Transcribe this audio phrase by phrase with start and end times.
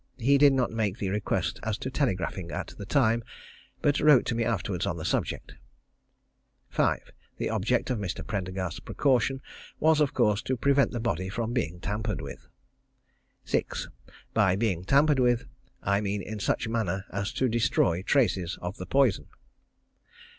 [0.17, 3.23] He did not make the request as to telegraphing at the time,
[3.83, 5.53] but wrote to me afterwards on the subject.
[6.69, 7.11] 5.
[7.37, 8.25] The object of Mr.
[8.25, 9.41] Prendergast's precaution
[9.79, 12.47] was, of course, to prevent the body from being tampered with.
[13.45, 13.89] 6.
[14.33, 14.55] By
[14.87, 15.45] tampered with
[15.83, 19.27] I mean in such manner as to destroy the traces of the poison.